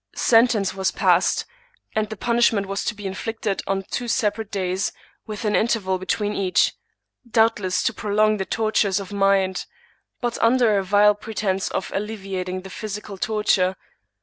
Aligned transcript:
Sentence 0.15 0.73
was 0.73 0.89
passed, 0.89 1.45
and 1.93 2.09
the 2.09 2.17
punishment 2.17 2.65
was 2.65 2.83
to 2.83 2.95
be 2.95 3.05
inflicted 3.05 3.61
on 3.67 3.83
two 3.91 4.07
separate 4.07 4.49
days, 4.49 4.91
with 5.27 5.45
an 5.45 5.55
interval 5.55 5.99
between 5.99 6.33
•each— 6.33 6.71
doubtless 7.29 7.83
to 7.83 7.93
prolong 7.93 8.37
the 8.37 8.45
tortures 8.45 8.99
of 8.99 9.13
mind, 9.13 9.67
but 10.19 10.39
under 10.41 10.79
a 10.79 10.83
vile 10.83 11.13
pretense 11.13 11.69
of 11.69 11.91
alleviating 11.93 12.61
the 12.61 12.69
physical 12.71 13.15
torture. 13.15 13.75